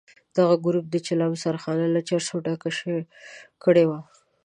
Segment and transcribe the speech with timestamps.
[0.37, 2.69] دغه ګروپ د چلم سرخانه له چرسو ډکه
[3.63, 3.99] کړې وه.